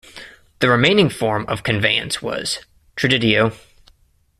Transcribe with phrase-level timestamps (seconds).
[0.61, 2.57] The remaining form of conveyance was
[2.97, 3.53] "traditio".